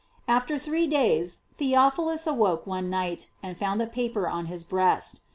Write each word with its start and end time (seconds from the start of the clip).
After 0.27 0.57
three 0.57 0.87
days 0.87 1.41
Theophilus 1.59 2.25
awoke 2.25 2.65
one 2.65 2.89
night, 2.89 3.27
and 3.43 3.55
found 3.55 3.79
the 3.79 3.85
paper 3.85 4.27
on 4.27 4.47
his 4.47 4.63
breast. 4.63 5.21